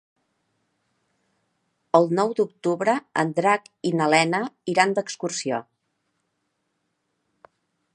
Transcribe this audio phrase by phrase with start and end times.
[1.99, 4.43] El nou d'octubre en Drac i na Lena
[4.75, 5.65] iran d'excursió.